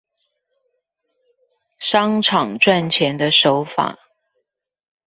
[1.77, 3.99] 商場賺錢的手法